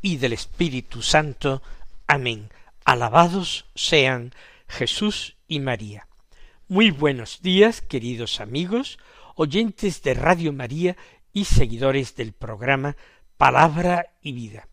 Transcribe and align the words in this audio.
y 0.00 0.16
del 0.16 0.32
Espíritu 0.32 1.02
Santo. 1.02 1.62
Amén. 2.06 2.50
Alabados 2.84 3.66
sean 3.74 4.32
Jesús 4.68 5.36
y 5.48 5.60
María. 5.60 6.08
Muy 6.68 6.90
buenos 6.90 7.42
días, 7.42 7.80
queridos 7.80 8.40
amigos, 8.40 8.98
oyentes 9.34 10.02
de 10.02 10.14
Radio 10.14 10.52
María 10.52 10.96
y 11.32 11.44
seguidores 11.44 12.16
del 12.16 12.32
programa 12.32 12.96
Palabra 13.36 14.14
y 14.22 14.32
Vida. 14.32 14.68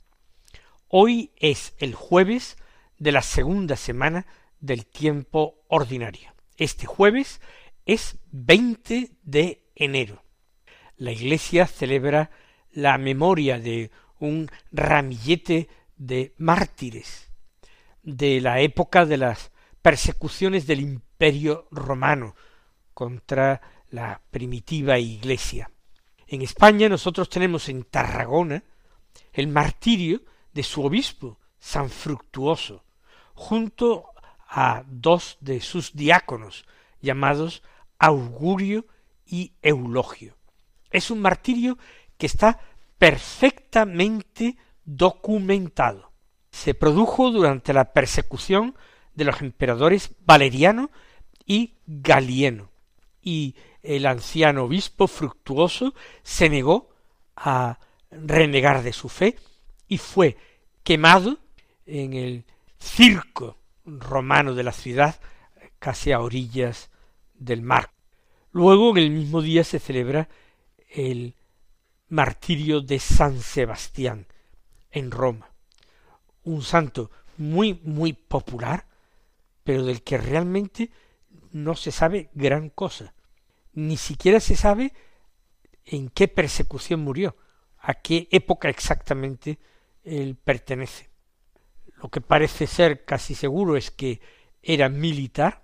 Hoy 0.88 1.32
es 1.38 1.74
el 1.80 1.96
jueves 1.96 2.58
de 2.98 3.12
la 3.12 3.22
segunda 3.22 3.76
semana 3.76 4.26
del 4.60 4.86
tiempo 4.86 5.56
ordinario. 5.68 6.34
Este 6.58 6.86
jueves 6.86 7.42
es 7.86 8.18
20 8.32 9.12
de 9.24 9.64
enero 9.76 10.24
la 10.98 11.12
Iglesia 11.12 11.68
celebra 11.68 12.32
la 12.72 12.98
memoria 12.98 13.60
de 13.60 13.92
un 14.28 14.50
ramillete 14.72 15.70
de 15.96 16.34
mártires 16.38 17.30
de 18.02 18.42
la 18.42 18.62
época 18.62 19.06
de 19.06 19.18
las 19.18 19.52
persecuciones 19.82 20.68
del 20.68 20.82
imperio 20.82 21.68
romano 21.72 22.36
contra 22.94 23.62
la 23.90 24.22
primitiva 24.32 24.98
iglesia. 25.00 25.72
En 26.28 26.42
España 26.42 26.90
nosotros 26.90 27.30
tenemos 27.30 27.70
en 27.70 27.84
Tarragona 27.84 28.64
el 29.32 29.48
martirio 29.48 30.22
de 30.54 30.64
su 30.64 30.84
obispo, 30.84 31.40
San 31.60 31.90
Fructuoso, 31.90 32.84
junto 33.34 34.06
a 34.48 34.84
dos 34.88 35.38
de 35.42 35.62
sus 35.62 35.94
diáconos, 35.94 36.66
llamados 37.02 37.64
Augurio 38.00 38.86
y 39.26 39.54
Eulogio. 39.62 40.38
Es 40.92 41.10
un 41.10 41.22
martirio 41.22 41.78
que 42.18 42.28
está 42.28 42.60
perfectamente 43.04 44.56
documentado. 44.86 46.14
Se 46.52 46.74
produjo 46.74 47.32
durante 47.32 47.74
la 47.74 47.92
persecución 47.92 48.78
de 49.14 49.26
los 49.26 49.42
emperadores 49.42 50.12
Valeriano 50.26 50.90
y 51.46 51.74
Galieno, 51.86 52.70
y 53.22 53.56
el 53.82 54.06
anciano 54.06 54.64
obispo 54.64 55.08
fructuoso 55.08 55.94
se 56.22 56.48
negó 56.48 56.92
a 57.36 57.78
renegar 58.10 58.84
de 58.84 58.94
su 58.94 59.10
fe 59.10 59.36
y 59.90 59.98
fue 59.98 60.38
quemado 60.84 61.40
en 61.86 62.14
el 62.14 62.46
circo 62.80 63.58
romano 63.84 64.56
de 64.56 64.64
la 64.64 64.72
ciudad, 64.72 65.20
casi 65.78 66.14
a 66.14 66.22
orillas 66.22 66.90
del 67.34 67.64
mar. 67.64 67.92
Luego, 68.54 68.92
en 68.92 69.04
el 69.04 69.10
mismo 69.10 69.42
día, 69.42 69.66
se 69.66 69.80
celebra 69.80 70.30
el 70.88 71.36
martirio 72.14 72.80
de 72.80 73.00
San 73.00 73.42
Sebastián 73.42 74.28
en 74.92 75.10
Roma. 75.10 75.50
Un 76.44 76.62
santo 76.62 77.10
muy, 77.38 77.82
muy 77.84 78.14
popular, 78.14 78.86
pero 79.64 79.84
del 79.84 80.04
que 80.04 80.20
realmente 80.20 80.92
no 81.52 81.76
se 81.76 81.92
sabe 81.92 82.30
gran 82.36 82.70
cosa. 82.70 83.16
Ni 83.74 83.98
siquiera 83.98 84.40
se 84.40 84.56
sabe 84.56 84.94
en 85.86 86.10
qué 86.10 86.28
persecución 86.28 87.00
murió, 87.00 87.36
a 87.80 87.96
qué 87.96 88.28
época 88.30 88.70
exactamente 88.70 89.58
él 90.04 90.36
pertenece. 90.36 91.10
Lo 91.96 92.10
que 92.10 92.22
parece 92.22 92.68
ser 92.68 93.06
casi 93.06 93.34
seguro 93.34 93.76
es 93.76 93.90
que 93.90 94.22
era 94.62 94.88
militar, 94.88 95.64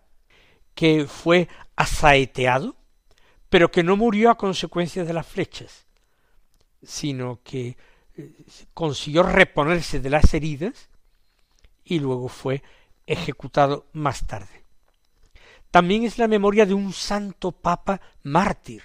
que 0.74 1.06
fue 1.06 1.48
asaeteado, 1.76 2.76
pero 3.50 3.70
que 3.70 3.84
no 3.84 3.96
murió 3.96 4.32
a 4.32 4.38
consecuencia 4.38 5.06
de 5.06 5.14
las 5.14 5.28
flechas, 5.28 5.89
sino 6.82 7.42
que 7.44 7.78
eh, 8.16 8.32
consiguió 8.74 9.24
reponerse 9.24 10.00
de 10.00 10.10
las 10.10 10.34
heridas 10.34 10.90
y 11.84 12.00
luego 12.00 12.28
fue 12.28 12.64
ejecutado 13.06 13.88
más 13.94 14.28
tarde. 14.28 14.64
También 15.72 16.04
es 16.04 16.18
la 16.18 16.28
memoria 16.28 16.66
de 16.66 16.74
un 16.74 16.94
santo 16.94 17.52
papa 17.52 18.02
mártir, 18.24 18.84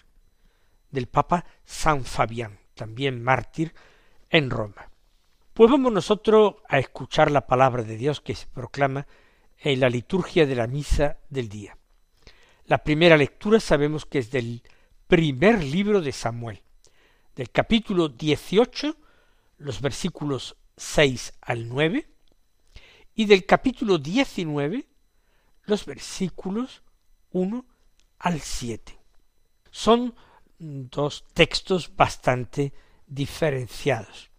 del 0.90 1.06
papa 1.06 1.44
San 1.64 2.04
Fabián, 2.04 2.58
también 2.74 3.22
mártir 3.22 3.74
en 4.30 4.50
Roma. 4.50 4.90
Pues 5.54 5.70
vamos 5.70 5.92
nosotros 5.92 6.56
a 6.68 6.78
escuchar 6.78 7.30
la 7.30 7.46
palabra 7.46 7.82
de 7.82 7.96
Dios 7.96 8.20
que 8.20 8.34
se 8.34 8.46
proclama 8.46 9.06
en 9.58 9.80
la 9.80 9.88
liturgia 9.88 10.46
de 10.46 10.56
la 10.56 10.66
misa 10.66 11.18
del 11.30 11.48
día. 11.48 11.78
La 12.66 12.78
primera 12.78 13.16
lectura 13.16 13.60
sabemos 13.60 14.04
que 14.04 14.18
es 14.18 14.30
del 14.30 14.62
primer 15.06 15.62
libro 15.62 16.00
de 16.00 16.12
Samuel, 16.12 16.62
del 17.34 17.50
capítulo 17.50 18.08
18, 18.08 18.96
los 19.58 19.80
versículos 19.80 20.56
6 20.76 21.34
al 21.40 21.68
9, 21.68 22.08
y 23.14 23.24
del 23.26 23.46
capítulo 23.46 23.98
19, 23.98 24.86
los 25.64 25.86
versículos 25.86 26.82
1 27.30 27.64
al 28.18 28.40
7. 28.40 28.98
Son 29.70 30.14
dos 30.58 31.24
textos 31.32 31.94
bastante 31.94 32.72
diferenciados. 33.06 34.30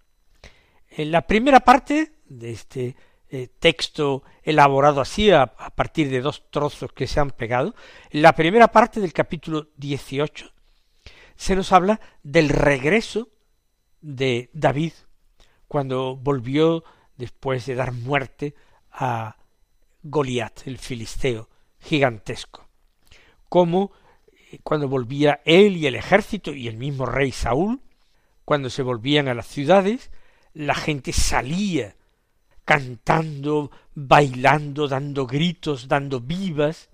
En 0.90 1.12
la 1.12 1.28
primera 1.28 1.60
parte 1.60 2.20
de 2.26 2.52
este 2.52 2.96
eh, 3.30 3.48
texto 3.60 4.24
elaborado 4.44 5.02
así 5.02 5.32
a, 5.32 5.48
partir 5.48 6.10
de 6.10 6.22
dos 6.22 6.50
trozos 6.50 6.94
que 6.94 7.08
se 7.08 7.20
han 7.20 7.32
pegado, 7.32 7.76
en 8.10 8.22
la 8.22 8.34
primera 8.34 8.70
parte 8.70 9.02
del 9.02 9.14
capítulo 9.14 9.70
18 9.78 10.55
se 11.36 11.56
nos 11.56 11.72
habla 11.72 12.00
del 12.24 12.50
regreso 12.50 13.30
de 14.02 14.50
David 14.54 14.94
cuando 15.68 16.16
volvió 16.16 16.84
después 17.18 17.66
de 17.66 17.76
dar 17.76 17.92
muerte 17.92 18.56
a 18.92 19.38
Goliat, 20.04 20.68
el 20.68 20.78
filisteo 20.78 21.50
gigantesco. 21.80 22.68
Como 23.50 23.92
eh, 24.52 24.60
cuando 24.64 24.88
volvía 24.88 25.42
él 25.46 25.78
y 25.78 25.88
el 25.88 25.96
ejército 25.96 26.54
y 26.54 26.68
el 26.68 26.78
mismo 26.78 27.06
rey 27.06 27.32
Saúl, 27.32 27.82
cuando 28.44 28.70
se 28.70 28.84
volvían 28.84 29.28
a 29.28 29.34
las 29.34 29.48
ciudades, 29.48 30.12
la 30.54 30.76
gente 30.76 31.12
salía 31.12 31.96
cantando, 32.64 33.72
bailando, 33.94 34.88
dando 34.88 35.28
gritos, 35.28 35.88
dando 35.88 36.20
vivas. 36.20 36.90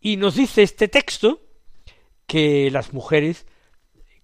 Y 0.00 0.16
nos 0.16 0.36
dice 0.36 0.62
este 0.62 0.88
texto 0.88 1.40
que 2.26 2.70
las 2.70 2.92
mujeres 2.92 3.46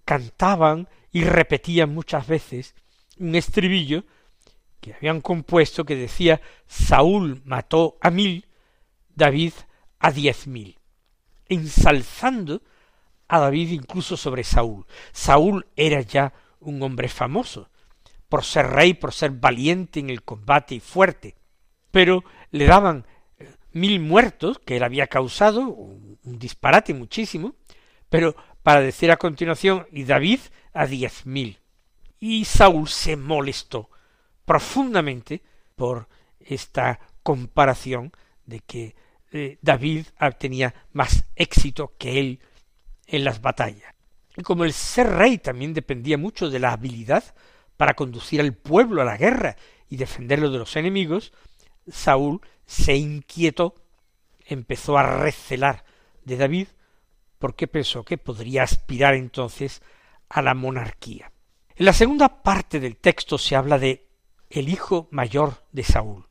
cantaban 0.09 0.89
y 1.11 1.23
repetían 1.23 1.93
muchas 1.93 2.25
veces 2.25 2.73
un 3.19 3.35
estribillo 3.35 4.05
que 4.81 4.95
habían 4.95 5.21
compuesto 5.21 5.85
que 5.85 5.95
decía 5.95 6.41
Saúl 6.65 7.43
mató 7.45 7.99
a 8.01 8.09
mil, 8.09 8.47
David 9.13 9.53
a 9.99 10.09
diez 10.09 10.47
mil, 10.47 10.79
ensalzando 11.47 12.63
a 13.27 13.37
David 13.37 13.69
incluso 13.69 14.17
sobre 14.17 14.43
Saúl. 14.43 14.87
Saúl 15.11 15.67
era 15.75 16.01
ya 16.01 16.33
un 16.59 16.81
hombre 16.81 17.07
famoso, 17.07 17.69
por 18.29 18.43
ser 18.43 18.65
rey, 18.65 18.95
por 18.95 19.13
ser 19.13 19.29
valiente 19.29 19.99
en 19.99 20.09
el 20.09 20.23
combate 20.23 20.73
y 20.73 20.79
fuerte, 20.79 21.35
pero 21.91 22.23
le 22.49 22.65
daban 22.65 23.05
eh, 23.37 23.47
mil 23.73 23.99
muertos 23.99 24.57
que 24.57 24.77
él 24.77 24.83
había 24.83 25.05
causado, 25.05 25.67
un, 25.67 26.17
disparate 26.23 26.95
muchísimo, 26.95 27.53
pero 28.09 28.35
para 28.69 28.81
decir 28.81 29.09
a 29.09 29.17
continuación, 29.17 29.87
y 29.91 30.03
David 30.03 30.41
a 30.73 30.85
diez 30.85 31.25
mil. 31.25 31.57
Y 32.19 32.45
Saúl 32.45 32.87
se 32.87 33.15
molestó 33.15 33.89
profundamente 34.45 35.41
por 35.75 36.07
esta 36.39 36.99
comparación 37.23 38.11
de 38.45 38.59
que 38.59 38.95
eh, 39.31 39.57
David 39.63 40.05
tenía 40.37 40.75
más 40.93 41.25
éxito 41.35 41.95
que 41.97 42.19
él 42.19 42.41
en 43.07 43.23
las 43.23 43.41
batallas. 43.41 43.91
Y 44.37 44.43
como 44.43 44.65
el 44.65 44.73
ser 44.73 45.07
rey 45.13 45.39
también 45.39 45.73
dependía 45.73 46.19
mucho 46.19 46.51
de 46.51 46.59
la 46.59 46.73
habilidad 46.73 47.23
para 47.75 47.95
conducir 47.95 48.39
al 48.39 48.53
pueblo 48.53 49.01
a 49.01 49.05
la 49.05 49.17
guerra 49.17 49.55
y 49.89 49.97
defenderlo 49.97 50.51
de 50.51 50.59
los 50.59 50.75
enemigos, 50.75 51.33
Saúl 51.87 52.39
se 52.67 52.95
inquietó, 52.95 53.73
empezó 54.45 54.95
a 54.99 55.21
recelar 55.23 55.85
de 56.23 56.37
David, 56.37 56.67
porque 57.39 57.67
pensó 57.67 58.03
que 58.03 58.17
podría 58.17 58.63
aspirar 58.63 59.15
entonces 59.15 59.81
a 60.27 60.41
la 60.41 60.53
monarquía. 60.53 61.31
En 61.75 61.85
la 61.85 61.93
segunda 61.93 62.43
parte 62.43 62.79
del 62.79 62.97
texto 62.97 63.37
se 63.37 63.55
habla 63.55 63.79
de 63.79 64.07
el 64.49 64.69
hijo 64.69 65.07
mayor 65.11 65.63
de 65.71 65.83
Saúl, 65.83 66.27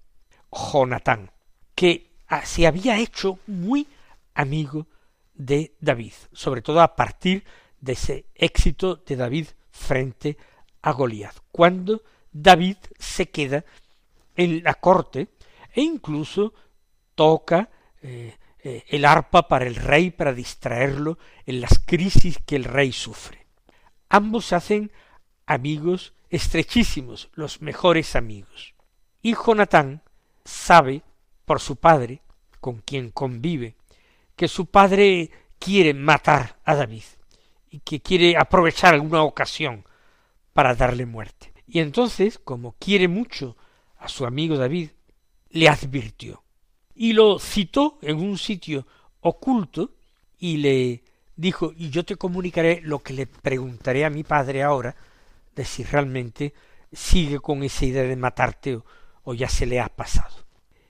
Jonatán, 0.52 1.32
que 1.74 2.12
ah, 2.28 2.44
se 2.44 2.66
había 2.66 2.98
hecho 2.98 3.38
muy 3.46 3.88
amigo 4.34 4.86
de 5.34 5.74
David, 5.80 6.12
sobre 6.32 6.62
todo 6.62 6.80
a 6.80 6.94
partir 6.94 7.44
de 7.80 7.92
ese 7.92 8.26
éxito 8.34 8.96
de 8.96 9.16
David 9.16 9.46
frente 9.70 10.36
a 10.82 10.92
Goliat, 10.92 11.34
cuando 11.50 12.02
David 12.32 12.76
se 12.98 13.30
queda 13.30 13.64
en 14.36 14.62
la 14.62 14.74
corte 14.74 15.28
e 15.72 15.80
incluso 15.80 16.52
toca 17.14 17.70
eh, 18.02 18.36
eh, 18.62 18.84
el 18.88 19.04
arpa 19.04 19.48
para 19.48 19.66
el 19.66 19.76
rey 19.76 20.10
para 20.10 20.32
distraerlo 20.32 21.18
en 21.46 21.60
las 21.60 21.78
crisis 21.78 22.38
que 22.44 22.56
el 22.56 22.64
rey 22.64 22.92
sufre. 22.92 23.46
Ambos 24.08 24.52
hacen 24.52 24.90
amigos 25.46 26.14
estrechísimos, 26.30 27.30
los 27.34 27.62
mejores 27.62 28.16
amigos. 28.16 28.74
Y 29.22 29.34
Jonatán 29.34 30.02
sabe 30.44 31.02
por 31.44 31.60
su 31.60 31.76
padre, 31.76 32.22
con 32.60 32.80
quien 32.80 33.10
convive, 33.10 33.76
que 34.36 34.48
su 34.48 34.66
padre 34.66 35.30
quiere 35.58 35.94
matar 35.94 36.58
a 36.64 36.74
David 36.74 37.04
y 37.70 37.80
que 37.80 38.00
quiere 38.00 38.36
aprovechar 38.36 38.94
alguna 38.94 39.22
ocasión 39.22 39.84
para 40.52 40.74
darle 40.74 41.06
muerte. 41.06 41.52
Y 41.66 41.80
entonces, 41.80 42.38
como 42.38 42.72
quiere 42.78 43.08
mucho 43.08 43.56
a 43.98 44.08
su 44.08 44.26
amigo 44.26 44.56
David, 44.56 44.90
le 45.50 45.68
advirtió 45.68 46.42
y 46.98 47.12
lo 47.12 47.38
citó 47.38 47.98
en 48.02 48.18
un 48.18 48.36
sitio 48.36 48.84
oculto 49.20 49.92
y 50.36 50.56
le 50.56 51.04
dijo, 51.36 51.72
y 51.76 51.90
yo 51.90 52.04
te 52.04 52.16
comunicaré 52.16 52.80
lo 52.82 52.98
que 52.98 53.12
le 53.12 53.28
preguntaré 53.28 54.04
a 54.04 54.10
mi 54.10 54.24
padre 54.24 54.64
ahora, 54.64 54.96
de 55.54 55.64
si 55.64 55.84
realmente 55.84 56.52
sigue 56.92 57.38
con 57.38 57.62
esa 57.62 57.84
idea 57.84 58.02
de 58.02 58.16
matarte 58.16 58.80
o, 59.22 59.34
ya 59.34 59.48
se 59.48 59.64
le 59.64 59.78
ha 59.78 59.88
pasado. 59.88 60.34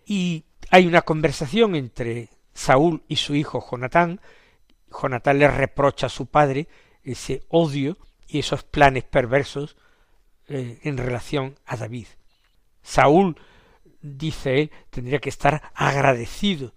Y 0.07 0.45
hay 0.71 0.87
una 0.87 1.03
conversación 1.03 1.75
entre 1.75 2.31
Saúl 2.55 3.03
y 3.07 3.17
su 3.17 3.35
hijo 3.35 3.63
Jonatán. 3.71 4.19
Jonatán 4.91 5.39
le 5.39 5.49
reprocha 5.51 6.07
a 6.07 6.11
su 6.11 6.27
padre 6.27 6.69
ese 7.03 7.43
odio 7.49 7.99
y 8.27 8.39
esos 8.39 8.63
planes 8.63 9.05
perversos 9.05 9.77
eh, 10.47 10.79
en 10.85 10.97
relación 10.97 11.59
a 11.67 11.77
David. 11.77 12.07
Saúl, 12.81 13.37
dice 14.01 14.61
él, 14.61 14.71
tendría 14.91 15.19
que 15.19 15.29
estar 15.29 15.71
agradecido 15.75 16.75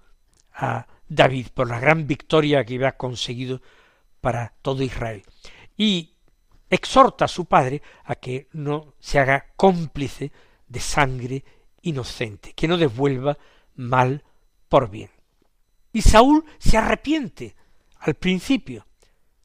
a 0.53 0.87
David 1.07 1.47
por 1.53 1.67
la 1.69 1.79
gran 1.79 2.07
victoria 2.07 2.63
que 2.63 2.75
había 2.75 2.97
conseguido 2.97 3.61
para 4.21 4.53
todo 4.61 4.83
Israel. 4.83 5.23
Y 5.77 6.15
exhorta 6.69 7.25
a 7.25 7.27
su 7.27 7.45
padre 7.45 7.81
a 8.05 8.15
que 8.15 8.47
no 8.53 8.93
se 8.99 9.19
haga 9.19 9.47
cómplice 9.55 10.31
de 10.67 10.79
sangre 10.79 11.43
inocente, 11.81 12.53
que 12.53 12.67
no 12.67 12.77
devuelva 12.77 13.37
mal 13.75 14.23
por 14.69 14.89
bien. 14.89 15.09
Y 15.91 16.01
Saúl 16.01 16.45
se 16.59 16.77
arrepiente 16.77 17.55
al 17.99 18.13
principio. 18.13 18.85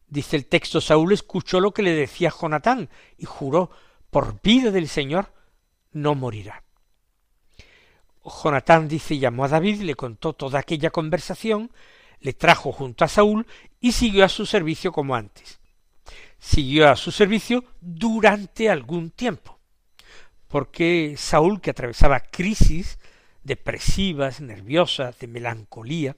Dice 0.06 0.36
el 0.36 0.46
texto, 0.46 0.80
Saúl 0.80 1.12
escuchó 1.12 1.58
lo 1.58 1.72
que 1.72 1.82
le 1.82 1.90
decía 1.90 2.30
Jonatán 2.30 2.88
y 3.18 3.24
juró, 3.24 3.70
por 4.10 4.40
vida 4.40 4.70
del 4.70 4.88
Señor, 4.88 5.32
no 5.92 6.14
morirá. 6.14 6.62
Jonatán 8.26 8.88
dice, 8.88 9.18
llamó 9.18 9.44
a 9.44 9.48
David, 9.48 9.82
le 9.82 9.94
contó 9.94 10.32
toda 10.32 10.58
aquella 10.58 10.90
conversación, 10.90 11.70
le 12.20 12.32
trajo 12.32 12.72
junto 12.72 13.04
a 13.04 13.08
Saúl 13.08 13.46
y 13.80 13.92
siguió 13.92 14.24
a 14.24 14.28
su 14.28 14.46
servicio 14.46 14.90
como 14.92 15.14
antes 15.14 15.60
siguió 16.38 16.88
a 16.88 16.96
su 16.96 17.10
servicio 17.10 17.64
durante 17.80 18.70
algún 18.70 19.10
tiempo, 19.10 19.58
porque 20.48 21.14
Saúl, 21.16 21.60
que 21.60 21.70
atravesaba 21.70 22.20
crisis 22.20 22.98
depresivas, 23.42 24.40
nerviosas, 24.40 25.18
de 25.18 25.28
melancolía, 25.28 26.16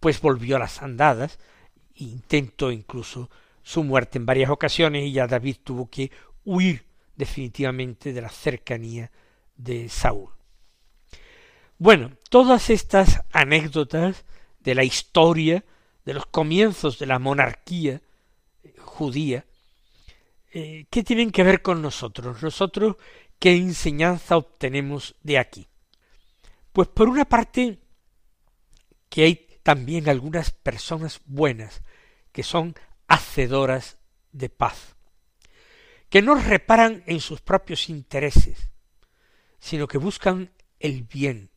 pues 0.00 0.20
volvió 0.20 0.56
a 0.56 0.60
las 0.60 0.82
andadas, 0.82 1.38
e 1.94 2.04
intentó 2.04 2.70
incluso 2.70 3.30
su 3.62 3.84
muerte 3.84 4.18
en 4.18 4.26
varias 4.26 4.50
ocasiones 4.50 5.04
y 5.04 5.12
ya 5.12 5.26
David 5.26 5.56
tuvo 5.62 5.88
que 5.90 6.10
huir 6.44 6.84
definitivamente 7.16 8.12
de 8.12 8.22
la 8.22 8.28
cercanía 8.28 9.10
de 9.56 9.88
Saúl. 9.88 10.37
Bueno, 11.80 12.10
todas 12.28 12.70
estas 12.70 13.22
anécdotas 13.30 14.24
de 14.58 14.74
la 14.74 14.82
historia, 14.82 15.64
de 16.04 16.14
los 16.14 16.26
comienzos 16.26 16.98
de 16.98 17.06
la 17.06 17.20
monarquía 17.20 18.02
judía, 18.78 19.46
eh, 20.52 20.86
¿qué 20.90 21.04
tienen 21.04 21.30
que 21.30 21.44
ver 21.44 21.62
con 21.62 21.80
nosotros? 21.80 22.42
Nosotros, 22.42 22.96
¿qué 23.38 23.54
enseñanza 23.54 24.36
obtenemos 24.36 25.14
de 25.22 25.38
aquí? 25.38 25.68
Pues 26.72 26.88
por 26.88 27.08
una 27.08 27.28
parte, 27.28 27.78
que 29.08 29.22
hay 29.22 29.46
también 29.62 30.08
algunas 30.08 30.50
personas 30.50 31.20
buenas, 31.26 31.82
que 32.32 32.42
son 32.42 32.74
hacedoras 33.06 33.98
de 34.32 34.48
paz, 34.48 34.96
que 36.08 36.22
no 36.22 36.34
reparan 36.34 37.04
en 37.06 37.20
sus 37.20 37.40
propios 37.40 37.88
intereses, 37.88 38.68
sino 39.60 39.86
que 39.86 39.98
buscan 39.98 40.50
el 40.80 41.04
bien. 41.04 41.50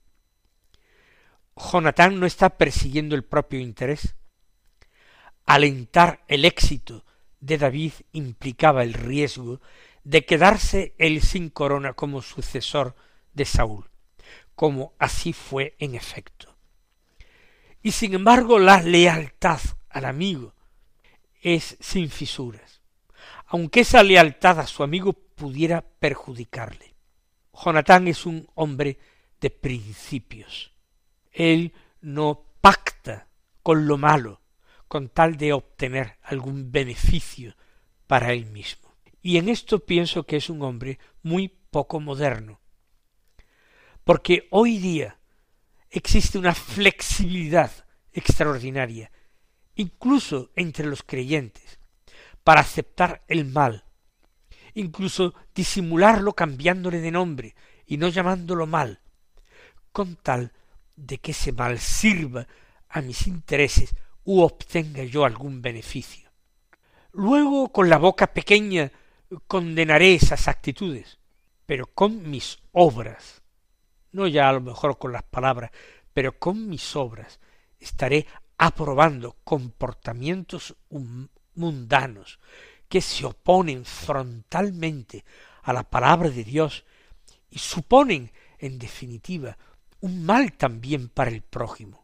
Jonatán 1.61 2.19
no 2.19 2.25
está 2.25 2.57
persiguiendo 2.57 3.15
el 3.15 3.23
propio 3.23 3.59
interés. 3.59 4.15
Alentar 5.45 6.23
el 6.27 6.45
éxito 6.45 7.05
de 7.39 7.57
David 7.57 7.93
implicaba 8.13 8.83
el 8.83 8.93
riesgo 8.93 9.61
de 10.03 10.25
quedarse 10.25 10.95
él 10.97 11.21
sin 11.21 11.49
corona 11.49 11.93
como 11.93 12.21
sucesor 12.21 12.95
de 13.33 13.45
Saúl, 13.45 13.89
como 14.55 14.93
así 14.97 15.33
fue 15.33 15.75
en 15.79 15.95
efecto. 15.95 16.55
Y 17.81 17.91
sin 17.91 18.13
embargo 18.13 18.59
la 18.59 18.81
lealtad 18.81 19.59
al 19.89 20.05
amigo 20.05 20.53
es 21.41 21.77
sin 21.79 22.09
fisuras, 22.09 22.81
aunque 23.47 23.81
esa 23.81 24.03
lealtad 24.03 24.59
a 24.59 24.67
su 24.67 24.83
amigo 24.83 25.13
pudiera 25.13 25.81
perjudicarle. 25.81 26.95
Jonatán 27.53 28.07
es 28.07 28.25
un 28.25 28.47
hombre 28.55 29.00
de 29.39 29.50
principios. 29.50 30.70
Él 31.31 31.73
no 32.01 32.45
pacta 32.61 33.27
con 33.63 33.88
lo 33.88 33.97
malo, 33.97 34.41
con 34.88 35.09
tal 35.09 35.38
de 35.38 35.53
obtener 35.53 36.17
algún 36.21 36.71
beneficio 36.71 37.55
para 38.07 38.33
él 38.33 38.45
mismo. 38.47 38.93
Y 39.21 39.38
en 39.38 39.50
esto 39.50 39.85
pienso 39.85 40.23
que 40.25 40.38
es 40.38 40.50
un 40.50 40.61
hombre 40.63 41.00
muy 41.21 41.47
poco 41.47 42.00
moderno, 42.00 42.59
porque 44.03 44.47
hoy 44.51 44.77
día 44.79 45.19
existe 45.89 46.38
una 46.38 46.53
flexibilidad 46.53 47.71
extraordinaria, 48.11 49.11
incluso 49.75 50.51
entre 50.55 50.85
los 50.85 51.03
creyentes, 51.03 51.79
para 52.43 52.61
aceptar 52.61 53.23
el 53.27 53.45
mal, 53.45 53.85
incluso 54.73 55.33
disimularlo 55.53 56.33
cambiándole 56.33 57.00
de 57.00 57.11
nombre 57.11 57.55
y 57.85 57.97
no 57.97 58.09
llamándolo 58.09 58.67
mal, 58.67 59.00
con 59.91 60.15
tal 60.15 60.51
de 60.95 61.17
que 61.17 61.31
ese 61.31 61.51
mal 61.51 61.79
sirva 61.79 62.48
a 62.89 63.01
mis 63.01 63.27
intereses 63.27 63.95
u 64.24 64.41
obtenga 64.41 65.03
yo 65.03 65.25
algún 65.25 65.62
beneficio. 65.62 66.29
Luego 67.12 67.71
con 67.71 67.89
la 67.89 67.98
boca 67.98 68.27
pequeña 68.27 68.91
condenaré 69.48 70.15
esas 70.15 70.48
actitudes, 70.48 71.19
pero 71.65 71.88
con 71.88 72.29
mis 72.29 72.60
obras, 72.71 73.41
no 74.12 74.27
ya 74.27 74.50
a 74.50 74.53
lo 74.53 74.62
mejor 74.62 74.98
con 74.98 75.12
las 75.12 75.24
palabras, 75.24 75.71
pero 76.13 76.38
con 76.38 76.67
mis 76.69 76.95
obras 76.95 77.39
estaré 77.79 78.27
aprobando 78.57 79.38
comportamientos 79.43 80.75
mundanos 81.55 82.39
que 82.88 83.01
se 83.01 83.25
oponen 83.25 83.86
frontalmente 83.86 85.24
a 85.63 85.74
la 85.74 85.83
palabra 85.83 86.29
de 86.29 86.43
Dios 86.43 86.86
y 87.50 87.60
suponen, 87.60 88.31
en 88.60 88.77
definitiva, 88.77 89.57
un 90.01 90.25
mal 90.25 90.53
también 90.53 91.10
para 91.10 91.31
el 91.31 91.41
prójimo 91.41 92.01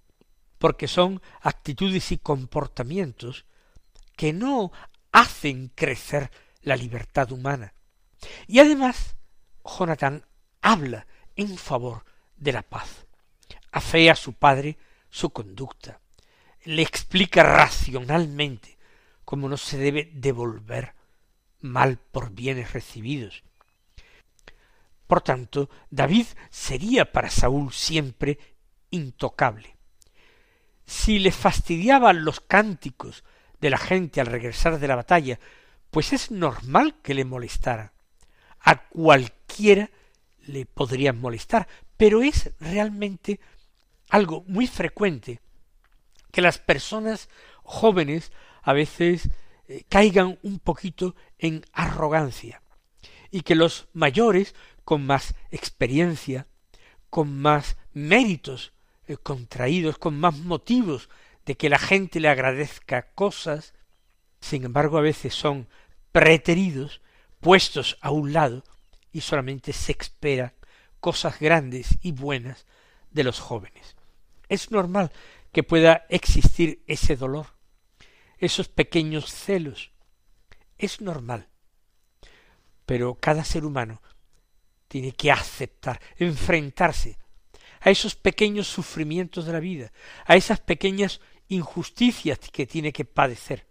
porque 0.57 0.87
son 0.87 1.21
actitudes 1.41 2.11
y 2.11 2.17
comportamientos 2.17 3.45
que 4.15 4.33
no 4.33 4.71
hacen 5.11 5.71
crecer 5.75 6.31
la 6.61 6.75
libertad 6.75 7.31
humana. 7.31 7.73
Y 8.47 8.59
además, 8.59 9.15
Jonathan 9.63 10.25
habla 10.61 11.05
en 11.35 11.57
favor 11.57 12.03
de 12.35 12.51
la 12.51 12.63
paz. 12.63 13.05
Afea 13.71 14.13
a 14.13 14.15
su 14.15 14.33
padre 14.33 14.77
su 15.09 15.29
conducta. 15.29 15.99
Le 16.63 16.81
explica 16.81 17.43
racionalmente 17.43 18.77
cómo 19.23 19.47
no 19.47 19.57
se 19.57 19.77
debe 19.77 20.11
devolver 20.13 20.95
mal 21.61 21.97
por 21.97 22.31
bienes 22.31 22.73
recibidos. 22.73 23.43
Por 25.07 25.21
tanto, 25.21 25.69
David 25.89 26.27
sería 26.49 27.11
para 27.11 27.29
Saúl 27.29 27.73
siempre 27.73 28.37
intocable 28.91 29.77
si 30.87 31.19
le 31.19 31.31
fastidiaban 31.31 32.23
los 32.23 32.39
cánticos 32.39 33.25
de 33.59 33.69
la 33.69 33.77
gente 33.77 34.21
al 34.21 34.27
regresar 34.27 34.79
de 34.79 34.87
la 34.87 34.95
batalla, 34.95 35.37
pues 35.91 36.13
es 36.13 36.31
normal 36.31 36.95
que 37.03 37.13
le 37.13 37.25
molestara. 37.25 37.93
A 38.61 38.87
cualquiera 38.87 39.91
le 40.45 40.65
podrían 40.65 41.19
molestar, 41.19 41.67
pero 41.97 42.21
es 42.23 42.51
realmente 42.59 43.39
algo 44.09 44.43
muy 44.47 44.65
frecuente 44.65 45.41
que 46.31 46.41
las 46.41 46.57
personas 46.57 47.27
jóvenes 47.63 48.31
a 48.61 48.71
veces 48.71 49.29
eh, 49.67 49.83
caigan 49.89 50.39
un 50.41 50.59
poquito 50.59 51.15
en 51.37 51.65
arrogancia 51.73 52.61
y 53.29 53.41
que 53.41 53.55
los 53.55 53.89
mayores 53.91 54.55
con 54.87 55.05
más 55.05 55.35
experiencia, 55.51 56.47
con 57.09 57.41
más 57.41 57.75
méritos 57.91 58.71
eh, 59.05 59.17
contraídos, 59.17 59.97
con 59.97 60.17
más 60.17 60.37
motivos 60.37 61.09
de 61.45 61.57
que 61.57 61.67
la 61.67 61.77
gente 61.77 62.21
le 62.21 62.29
agradezca 62.29 63.11
cosas, 63.11 63.73
sin 64.39 64.63
embargo 64.63 64.97
a 64.97 65.01
veces 65.01 65.35
son 65.35 65.67
preteridos, 66.13 67.01
puestos 67.41 67.97
a 67.99 68.11
un 68.11 68.31
lado, 68.31 68.63
y 69.11 69.19
solamente 69.19 69.73
se 69.73 69.91
espera 69.91 70.53
cosas 71.01 71.37
grandes 71.37 71.97
y 72.01 72.13
buenas 72.13 72.65
de 73.11 73.25
los 73.25 73.41
jóvenes. 73.41 73.97
Es 74.47 74.71
normal 74.71 75.11
que 75.51 75.63
pueda 75.63 76.05
existir 76.07 76.81
ese 76.87 77.17
dolor, 77.17 77.47
esos 78.37 78.69
pequeños 78.69 79.33
celos. 79.33 79.91
Es 80.77 81.01
normal. 81.01 81.49
Pero 82.85 83.15
cada 83.15 83.43
ser 83.43 83.65
humano 83.65 84.01
tiene 84.87 85.11
que 85.11 85.31
aceptar, 85.31 85.99
enfrentarse 86.17 87.17
a 87.81 87.89
esos 87.89 88.15
pequeños 88.15 88.67
sufrimientos 88.67 89.45
de 89.45 89.53
la 89.53 89.59
vida, 89.59 89.91
a 90.25 90.35
esas 90.35 90.59
pequeñas 90.59 91.21
injusticias 91.47 92.39
que 92.39 92.65
tiene 92.65 92.91
que 92.91 93.05
padecer. 93.05 93.67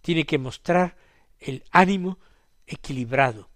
Tiene 0.00 0.24
que 0.24 0.38
mostrar 0.38 0.96
el 1.38 1.64
ánimo 1.70 2.18
equilibrado. 2.66 3.50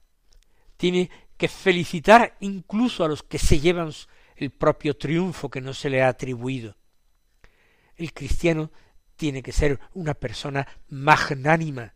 Tiene 0.76 1.11
que 1.37 1.49
felicitar 1.49 2.37
incluso 2.40 3.04
a 3.04 3.09
los 3.09 3.23
que 3.23 3.38
se 3.38 3.61
llevan 3.61 3.93
el 4.37 4.50
propio 4.50 4.97
triunfo 4.97 5.49
que 5.49 5.61
no 5.61 5.73
se 5.75 5.90
le 5.90 6.02
ha 6.02 6.09
atribuido. 6.09 6.76
El 7.97 8.12
cristiano 8.12 8.71
tiene 9.16 9.43
que 9.43 9.52
ser 9.52 9.78
una 9.95 10.14
persona 10.14 10.66
magnánima, 10.88 11.95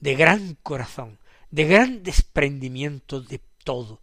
de 0.00 0.14
gran 0.14 0.54
corazón, 0.62 1.18
de 1.50 1.64
gran 1.64 2.02
desprendimiento 2.02 3.20
de 3.20 3.38
todo. 3.66 4.00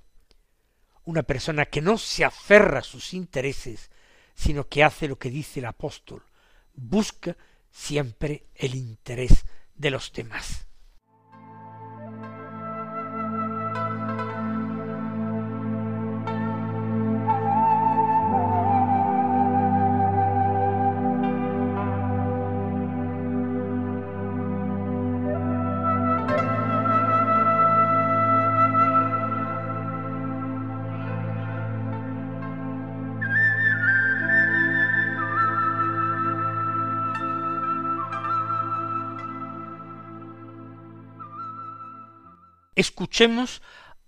Una 1.06 1.24
persona 1.24 1.66
que 1.66 1.82
no 1.82 1.98
se 1.98 2.26
aferra 2.26 2.80
a 2.80 2.84
sus 2.84 3.14
intereses, 3.14 3.90
sino 4.36 4.68
que 4.68 4.84
hace 4.84 5.08
lo 5.08 5.18
que 5.18 5.32
dice 5.32 5.62
el 5.62 5.66
apóstol, 5.66 6.24
busca 6.76 7.38
siempre 7.72 8.46
el 8.56 8.76
interés 8.76 9.46
de 9.74 9.90
los 9.90 10.12
demás. 10.12 10.68
Escuchemos 42.76 43.62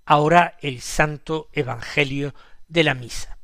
ahora 0.06 0.58
el 0.62 0.82
Santo 0.82 1.50
Evangelio 1.54 2.34
de 2.68 2.84
la 2.84 2.96
Misa. 2.96 3.38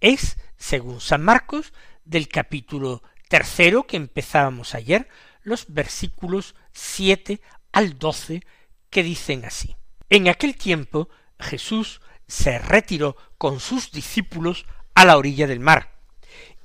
Es, 0.00 0.38
según 0.56 1.00
San 1.00 1.22
Marcos, 1.22 1.72
del 2.04 2.28
capítulo 2.28 3.02
tercero 3.28 3.86
que 3.86 3.96
empezábamos 3.96 4.74
ayer, 4.74 5.08
los 5.42 5.66
versículos 5.68 6.54
siete 6.72 7.40
al 7.72 7.98
doce 7.98 8.42
que 8.90 9.02
dicen 9.02 9.44
así. 9.44 9.76
En 10.10 10.28
aquel 10.28 10.56
tiempo 10.56 11.08
Jesús 11.40 12.00
se 12.26 12.58
retiró 12.58 13.16
con 13.36 13.58
sus 13.60 13.90
discípulos 13.90 14.64
a 14.94 15.04
la 15.04 15.16
orilla 15.16 15.46
del 15.46 15.60
mar, 15.60 15.92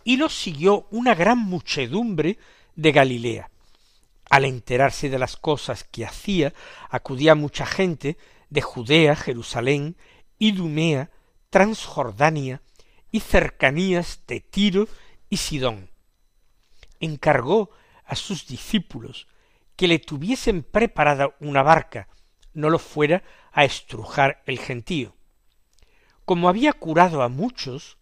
y 0.04 0.18
los 0.18 0.36
siguió 0.36 0.88
una 0.92 1.16
gran 1.16 1.40
muchedumbre 1.40 2.38
de 2.76 2.92
Galilea, 2.92 3.50
al 4.34 4.46
enterarse 4.46 5.12
de 5.12 5.20
las 5.20 5.38
cosas 5.38 5.84
que 5.84 6.06
hacía, 6.06 6.56
acudía 6.90 7.36
mucha 7.36 7.68
gente 7.68 8.18
de 8.50 8.62
Judea, 8.62 9.16
Jerusalén, 9.16 9.96
Idumea, 10.40 11.12
Transjordania 11.52 12.64
y 13.12 13.20
cercanías 13.20 14.22
de 14.26 14.40
Tiro 14.40 14.88
y 15.30 15.38
Sidón. 15.38 15.92
Encargó 17.00 17.70
a 18.06 18.16
sus 18.16 18.48
discípulos 18.48 19.28
que 19.76 19.88
le 19.88 20.00
tuviesen 20.00 20.64
preparada 20.64 21.36
una 21.40 21.62
barca, 21.62 22.08
no 22.56 22.72
lo 22.72 22.80
fuera 22.80 23.22
a 23.52 23.66
estrujar 23.66 24.42
el 24.48 24.58
gentío. 24.58 25.16
Como 26.26 26.50
había 26.50 26.74
curado 26.74 27.22
a 27.22 27.30
muchos, 27.30 28.00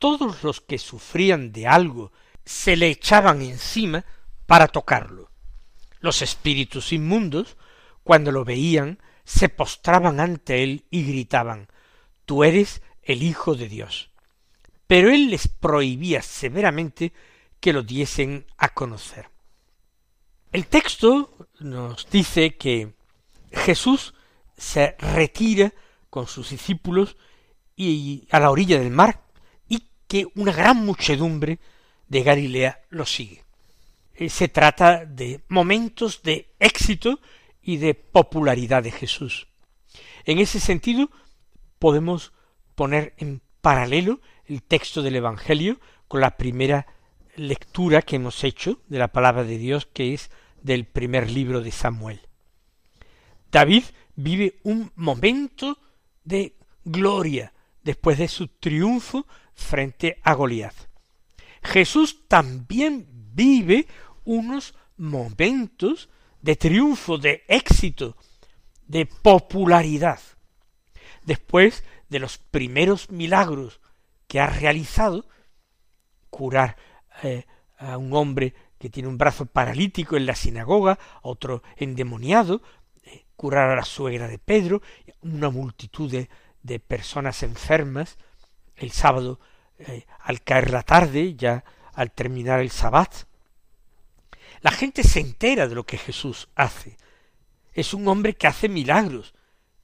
todos 0.00 0.42
los 0.42 0.60
que 0.60 0.78
sufrían 0.78 1.52
de 1.52 1.68
algo 1.68 2.10
se 2.44 2.74
le 2.74 2.88
echaban 2.88 3.40
encima 3.40 4.04
para 4.46 4.66
tocarlo. 4.66 5.29
Los 6.00 6.22
espíritus 6.22 6.92
inmundos, 6.92 7.56
cuando 8.02 8.32
lo 8.32 8.44
veían, 8.44 8.98
se 9.24 9.48
postraban 9.48 10.18
ante 10.18 10.62
él 10.62 10.84
y 10.90 11.04
gritaban 11.04 11.68
Tú 12.24 12.44
eres 12.44 12.82
el 13.02 13.22
Hijo 13.22 13.54
de 13.54 13.68
Dios. 13.68 14.10
Pero 14.86 15.10
él 15.10 15.30
les 15.30 15.48
prohibía 15.48 16.22
severamente 16.22 17.12
que 17.60 17.72
lo 17.72 17.82
diesen 17.82 18.46
a 18.56 18.70
conocer. 18.70 19.30
El 20.52 20.66
texto 20.66 21.48
nos 21.60 22.08
dice 22.10 22.56
que 22.56 22.94
Jesús 23.52 24.14
se 24.56 24.96
retira 24.98 25.72
con 26.08 26.26
sus 26.26 26.50
discípulos 26.50 27.16
y 27.76 28.26
a 28.30 28.40
la 28.40 28.50
orilla 28.50 28.78
del 28.78 28.90
mar 28.90 29.22
y 29.68 29.88
que 30.06 30.26
una 30.34 30.52
gran 30.52 30.84
muchedumbre 30.84 31.60
de 32.08 32.22
Galilea 32.22 32.80
lo 32.90 33.06
sigue. 33.06 33.39
Eh, 34.20 34.28
se 34.28 34.48
trata 34.48 35.06
de 35.06 35.40
momentos 35.48 36.22
de 36.22 36.52
éxito 36.58 37.20
y 37.62 37.78
de 37.78 37.94
popularidad 37.94 38.82
de 38.82 38.90
Jesús. 38.90 39.48
En 40.26 40.38
ese 40.38 40.60
sentido, 40.60 41.08
podemos 41.78 42.34
poner 42.74 43.14
en 43.16 43.40
paralelo 43.62 44.20
el 44.44 44.62
texto 44.62 45.00
del 45.00 45.16
Evangelio 45.16 45.80
con 46.06 46.20
la 46.20 46.36
primera 46.36 46.86
lectura 47.34 48.02
que 48.02 48.16
hemos 48.16 48.44
hecho 48.44 48.82
de 48.88 48.98
la 48.98 49.08
palabra 49.08 49.42
de 49.42 49.56
Dios, 49.56 49.86
que 49.86 50.12
es 50.12 50.30
del 50.60 50.84
primer 50.84 51.30
libro 51.30 51.62
de 51.62 51.70
Samuel. 51.70 52.20
David 53.50 53.84
vive 54.16 54.58
un 54.64 54.92
momento 54.96 55.78
de 56.24 56.56
gloria 56.84 57.54
después 57.82 58.18
de 58.18 58.28
su 58.28 58.48
triunfo 58.48 59.26
frente 59.54 60.18
a 60.22 60.34
Goliat. 60.34 60.74
Jesús 61.62 62.28
también 62.28 63.06
vive 63.32 63.86
unos 64.30 64.74
momentos 64.96 66.08
de 66.40 66.54
triunfo, 66.54 67.18
de 67.18 67.42
éxito, 67.48 68.16
de 68.86 69.06
popularidad. 69.06 70.20
Después 71.24 71.82
de 72.08 72.20
los 72.20 72.38
primeros 72.38 73.10
milagros 73.10 73.80
que 74.28 74.38
ha 74.38 74.46
realizado, 74.46 75.26
curar 76.30 76.76
eh, 77.24 77.44
a 77.78 77.98
un 77.98 78.14
hombre 78.14 78.54
que 78.78 78.88
tiene 78.88 79.08
un 79.08 79.18
brazo 79.18 79.46
paralítico 79.46 80.16
en 80.16 80.26
la 80.26 80.36
sinagoga, 80.36 80.96
otro 81.22 81.64
endemoniado, 81.76 82.62
eh, 83.02 83.24
curar 83.34 83.70
a 83.70 83.76
la 83.76 83.84
suegra 83.84 84.28
de 84.28 84.38
Pedro, 84.38 84.80
una 85.22 85.50
multitud 85.50 86.08
de, 86.08 86.78
personas 86.78 87.42
enfermas, 87.42 88.16
el 88.76 88.92
sábado 88.92 89.40
eh, 89.78 90.06
al 90.20 90.42
caer 90.42 90.70
la 90.70 90.84
tarde, 90.84 91.34
ya 91.34 91.64
al 91.94 92.12
terminar 92.12 92.60
el 92.60 92.70
sabbat, 92.70 93.24
la 94.62 94.70
gente 94.70 95.02
se 95.02 95.20
entera 95.20 95.68
de 95.68 95.74
lo 95.74 95.84
que 95.84 95.98
Jesús 95.98 96.48
hace. 96.54 96.96
Es 97.72 97.94
un 97.94 98.06
hombre 98.08 98.34
que 98.34 98.46
hace 98.46 98.68
milagros 98.68 99.34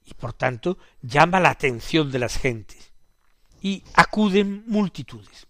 y 0.05 0.13
por 0.13 0.33
tanto 0.33 0.77
llama 1.01 1.39
la 1.39 1.49
atención 1.49 2.11
de 2.11 2.19
las 2.19 2.37
gentes. 2.37 2.91
Y 3.61 3.83
acuden 3.95 4.63
multitudes. 4.67 5.47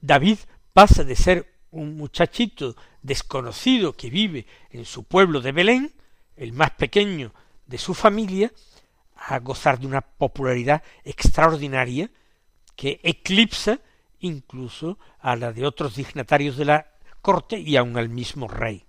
David 0.00 0.38
pasa 0.72 1.04
de 1.04 1.14
ser 1.14 1.60
un 1.70 1.96
muchachito 1.96 2.74
desconocido 3.02 3.92
que 3.92 4.10
vive 4.10 4.46
en 4.70 4.84
su 4.84 5.04
pueblo 5.04 5.40
de 5.40 5.52
Belén, 5.52 5.92
el 6.36 6.52
más 6.52 6.70
pequeño 6.72 7.32
de 7.66 7.78
su 7.78 7.94
familia, 7.94 8.50
a 9.14 9.38
gozar 9.38 9.78
de 9.78 9.86
una 9.86 10.00
popularidad 10.00 10.82
extraordinaria 11.04 12.10
que 12.74 12.98
eclipsa 13.02 13.78
incluso 14.20 14.98
a 15.20 15.36
la 15.36 15.52
de 15.52 15.66
otros 15.66 15.96
dignatarios 15.96 16.56
de 16.56 16.64
la 16.64 16.86
corte 17.20 17.58
y 17.58 17.76
aun 17.76 17.96
al 17.96 18.08
mismo 18.08 18.48
rey. 18.48 18.84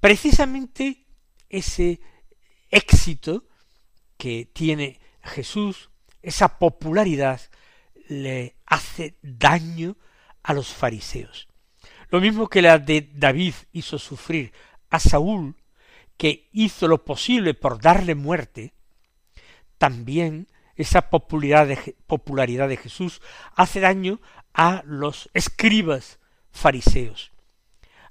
Precisamente 0.00 1.06
ese 1.48 2.00
éxito 2.70 3.44
que 4.16 4.50
tiene 4.52 5.00
Jesús, 5.22 5.90
esa 6.22 6.58
popularidad, 6.58 7.40
le 8.08 8.56
hace 8.66 9.16
daño 9.22 9.96
a 10.42 10.54
los 10.54 10.68
fariseos. 10.68 11.48
Lo 12.08 12.20
mismo 12.20 12.48
que 12.48 12.62
la 12.62 12.78
de 12.78 13.10
David 13.14 13.54
hizo 13.72 13.98
sufrir 13.98 14.52
a 14.90 14.98
Saúl, 14.98 15.56
que 16.16 16.48
hizo 16.52 16.88
lo 16.88 17.04
posible 17.04 17.54
por 17.54 17.80
darle 17.80 18.14
muerte, 18.14 18.74
también 19.78 20.48
esa 20.76 21.10
popularidad 21.10 21.66
de, 21.66 21.96
popularidad 22.06 22.68
de 22.68 22.76
Jesús 22.76 23.20
hace 23.54 23.80
daño 23.80 24.20
a 24.54 24.82
los 24.86 25.30
escribas 25.34 26.18
fariseos, 26.52 27.32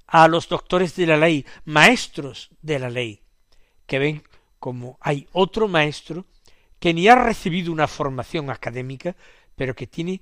a 0.07 0.27
los 0.27 0.49
doctores 0.49 0.95
de 0.95 1.07
la 1.07 1.17
ley, 1.17 1.45
maestros 1.65 2.49
de 2.61 2.79
la 2.79 2.89
ley, 2.89 3.21
que 3.85 3.99
ven 3.99 4.23
como 4.59 4.97
hay 5.01 5.27
otro 5.31 5.67
maestro 5.67 6.25
que 6.79 6.93
ni 6.93 7.07
ha 7.07 7.15
recibido 7.15 7.71
una 7.71 7.87
formación 7.87 8.49
académica, 8.49 9.15
pero 9.55 9.75
que 9.75 9.87
tiene 9.87 10.21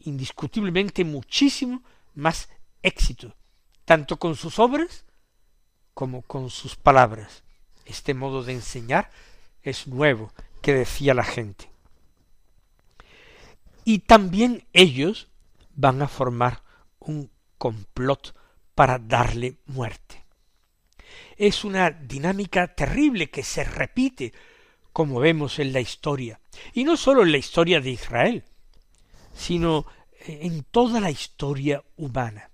indiscutiblemente 0.00 1.04
muchísimo 1.04 1.82
más 2.14 2.48
éxito, 2.82 3.34
tanto 3.84 4.18
con 4.18 4.36
sus 4.36 4.58
obras 4.58 5.04
como 5.94 6.22
con 6.22 6.50
sus 6.50 6.76
palabras. 6.76 7.42
Este 7.84 8.14
modo 8.14 8.44
de 8.44 8.52
enseñar 8.52 9.10
es 9.62 9.86
nuevo, 9.86 10.32
que 10.62 10.72
decía 10.72 11.14
la 11.14 11.24
gente. 11.24 11.70
Y 13.84 14.00
también 14.00 14.66
ellos 14.72 15.28
van 15.74 16.02
a 16.02 16.08
formar 16.08 16.62
un 16.98 17.30
complot 17.58 18.34
para 18.74 18.98
darle 18.98 19.58
muerte. 19.66 20.24
Es 21.36 21.64
una 21.64 21.90
dinámica 21.90 22.74
terrible 22.74 23.30
que 23.30 23.42
se 23.42 23.64
repite, 23.64 24.32
como 24.92 25.20
vemos 25.20 25.58
en 25.58 25.72
la 25.72 25.80
historia, 25.80 26.40
y 26.72 26.84
no 26.84 26.96
sólo 26.96 27.22
en 27.22 27.32
la 27.32 27.38
historia 27.38 27.80
de 27.80 27.90
Israel, 27.90 28.44
sino 29.34 29.86
en 30.26 30.64
toda 30.64 31.00
la 31.00 31.10
historia 31.10 31.84
humana. 31.96 32.50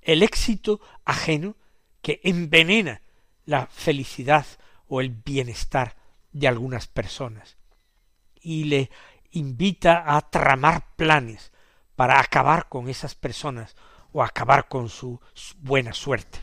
El 0.00 0.22
éxito 0.22 0.80
ajeno 1.04 1.56
que 2.00 2.20
envenena 2.24 3.02
la 3.44 3.66
felicidad 3.66 4.46
o 4.88 5.00
el 5.00 5.10
bienestar 5.10 5.96
de 6.32 6.48
algunas 6.48 6.86
personas 6.86 7.56
y 8.40 8.64
le 8.64 8.90
invita 9.30 10.16
a 10.16 10.30
tramar 10.30 10.94
planes 10.96 11.52
para 11.94 12.20
acabar 12.20 12.68
con 12.68 12.88
esas 12.88 13.14
personas 13.14 13.76
o 14.12 14.22
acabar 14.22 14.68
con 14.68 14.88
su 14.88 15.20
buena 15.58 15.92
suerte. 15.92 16.38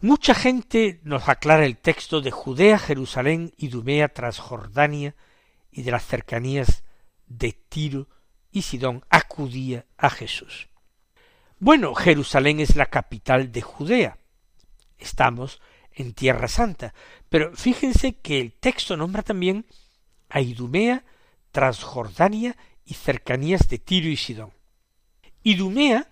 Mucha 0.00 0.34
gente 0.34 1.00
nos 1.04 1.28
aclara 1.28 1.64
el 1.64 1.76
texto 1.76 2.20
de 2.20 2.32
Judea, 2.32 2.78
Jerusalén, 2.78 3.52
Idumea, 3.56 4.08
Transjordania 4.08 5.14
y 5.70 5.82
de 5.82 5.92
las 5.92 6.04
cercanías 6.04 6.82
de 7.26 7.52
Tiro 7.52 8.08
y 8.50 8.62
Sidón 8.62 9.04
acudía 9.10 9.86
a 9.96 10.10
Jesús. 10.10 10.68
Bueno, 11.58 11.94
Jerusalén 11.94 12.58
es 12.58 12.74
la 12.74 12.86
capital 12.86 13.52
de 13.52 13.62
Judea. 13.62 14.18
Estamos 14.98 15.60
en 15.92 16.14
Tierra 16.14 16.48
Santa, 16.48 16.94
pero 17.28 17.54
fíjense 17.54 18.16
que 18.18 18.40
el 18.40 18.52
texto 18.52 18.96
nombra 18.96 19.22
también 19.22 19.66
a 20.28 20.40
Idumea, 20.40 21.04
Transjordania 21.52 22.56
y 22.84 22.94
cercanías 22.94 23.68
de 23.68 23.78
Tiro 23.78 24.08
y 24.08 24.16
Sidón. 24.16 24.52
Idumea, 25.44 26.08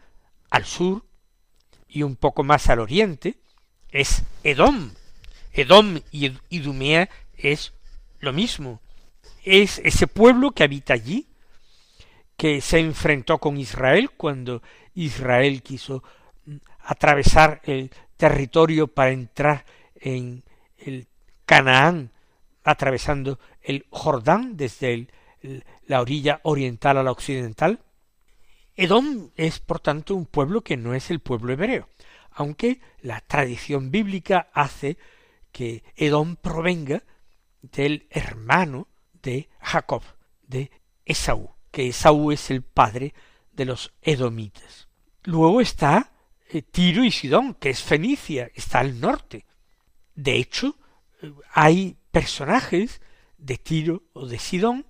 al 0.51 0.65
sur, 0.65 1.05
y 1.89 2.03
un 2.03 2.17
poco 2.17 2.43
más 2.43 2.69
al 2.69 2.81
oriente, 2.81 3.37
es 3.91 4.23
Edom. 4.45 4.93
Edom 5.53 6.01
y 6.13 6.33
Idumea 6.51 7.09
es 7.37 7.73
lo 8.21 8.33
mismo. 8.33 8.81
Es 9.45 9.81
ese 9.85 10.07
pueblo 10.07 10.53
que 10.53 10.65
habita 10.65 10.95
allí, 10.95 11.27
que 12.37 12.61
se 12.61 12.79
enfrentó 12.79 13.39
con 13.39 13.57
Israel 13.57 14.11
cuando 14.17 14.63
Israel 14.95 15.63
quiso 15.63 16.03
mm, 16.47 16.57
atravesar 16.85 17.61
el 17.65 17.91
territorio 18.17 18.87
para 18.87 19.11
entrar 19.11 19.65
en 19.97 20.43
el 20.79 21.07
Canaán, 21.45 22.11
atravesando 22.63 23.39
el 23.63 23.87
Jordán 23.91 24.57
desde 24.57 25.09
la 25.87 26.01
orilla 26.01 26.41
oriental 26.45 26.99
a 26.99 27.03
la 27.03 27.11
occidental. 27.11 27.81
Edom 28.81 29.29
es, 29.37 29.61
por 29.61 29.79
tanto, 29.79 30.15
un 30.15 30.25
pueblo 30.25 30.63
que 30.63 30.79
no 30.79 30.95
es 30.95 31.11
el 31.11 31.21
pueblo 31.21 31.53
hebreo, 31.53 31.91
aunque 32.31 32.81
la 33.03 33.21
tradición 33.21 33.91
bíblica 33.91 34.49
hace 34.55 34.97
que 35.53 35.85
Edom 35.97 36.37
provenga 36.37 37.03
del 37.61 38.07
hermano 38.09 38.89
de 39.23 39.51
Jacob, 39.61 40.03
de 40.47 40.71
Esaú, 41.05 41.51
que 41.71 41.89
Esaú 41.89 42.33
es 42.33 42.51
el 42.51 42.63
padre 42.63 43.13
de 43.53 43.67
los 43.67 43.93
edomitas. 44.01 44.89
Luego 45.25 45.61
está 45.61 46.13
eh, 46.49 46.63
Tiro 46.63 47.05
y 47.05 47.11
Sidón, 47.11 47.53
que 47.53 47.69
es 47.69 47.83
Fenicia, 47.83 48.51
está 48.55 48.79
al 48.79 48.99
norte. 48.99 49.45
De 50.15 50.37
hecho, 50.37 50.79
eh, 51.21 51.31
hay 51.53 51.99
personajes 52.11 53.03
de 53.37 53.59
Tiro 53.59 54.05
o 54.15 54.27
de 54.27 54.39
Sidón 54.39 54.87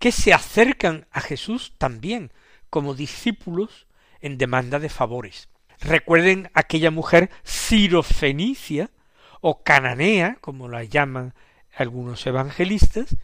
que 0.00 0.10
se 0.10 0.32
acercan 0.32 1.06
a 1.12 1.20
Jesús 1.20 1.74
también 1.78 2.32
como 2.70 2.94
discípulos 2.94 3.86
en 4.20 4.38
demanda 4.38 4.78
de 4.78 4.88
favores. 4.88 5.48
Recuerden 5.80 6.50
aquella 6.54 6.90
mujer 6.90 7.30
Fenicia 7.44 8.90
o 9.40 9.62
cananea, 9.62 10.38
como 10.40 10.68
la 10.68 10.84
llaman 10.84 11.34
algunos 11.76 12.26
evangelistas, 12.26 13.16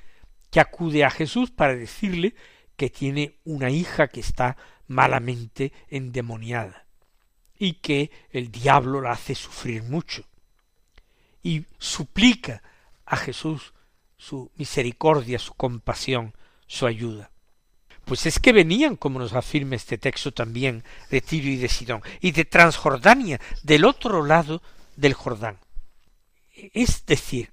que 0.51 0.61
acude 0.61 1.05
a 1.05 1.11
Jesús 1.11 1.51
para 1.51 1.75
decirle 1.75 2.35
que 2.77 2.91
tiene 2.91 3.39
una 3.45 3.71
hija 3.71 4.09
que 4.09 4.21
está 4.21 4.57
malamente 4.87 5.73
endemoniada 5.89 6.87
y 7.59 7.75
que 7.75 8.11
el 8.31 8.51
diablo 8.51 9.01
la 9.01 9.13
hace 9.13 9.35
sufrir 9.35 9.83
mucho. 9.83 10.25
Y 11.43 11.67
suplica 11.79 12.63
a 13.05 13.17
Jesús 13.17 13.75
su 14.17 14.51
misericordia, 14.57 15.39
su 15.39 15.55
compasión, 15.55 16.35
su 16.67 16.87
ayuda. 16.87 17.31
Pues 18.05 18.27
es 18.27 18.39
que 18.39 18.53
venían, 18.53 18.97
como 18.97 19.19
nos 19.19 19.33
afirma 19.33 19.77
este 19.77 19.99
texto 19.99 20.33
también, 20.33 20.85
de 21.11 21.21
Tiro 21.21 21.49
y 21.49 21.57
de 21.57 21.69
Sidón, 21.69 22.03
y 22.21 22.33
de 22.33 22.45
Transjordania, 22.45 23.41
del 23.63 23.85
otro 23.85 24.25
lado 24.25 24.63
del 24.97 25.15
Jordán. 25.15 25.59
Es 26.73 27.07
decir, 27.07 27.53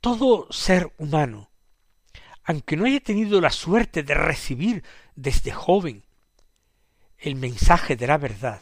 todo 0.00 0.46
ser 0.50 0.92
humano, 0.98 1.50
aunque 2.44 2.76
no 2.76 2.84
haya 2.84 3.00
tenido 3.00 3.40
la 3.40 3.50
suerte 3.50 4.02
de 4.02 4.14
recibir 4.14 4.84
desde 5.14 5.52
joven 5.52 6.04
el 7.18 7.36
mensaje 7.36 7.96
de 7.96 8.06
la 8.06 8.18
verdad, 8.18 8.60